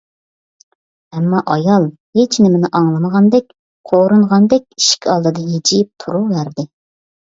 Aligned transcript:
ئەمما 1.17 1.41
ئايال 1.55 1.85
ھېچنېمىنى 2.21 2.73
ئاڭلىمىغاندەك، 2.81 3.55
قورۇنغاندەك 3.93 4.69
ئىشىك 4.75 5.11
ئالدىدا 5.15 5.49
ھىجىيىپ 5.55 5.97
تۇرۇۋەردى. 6.05 6.73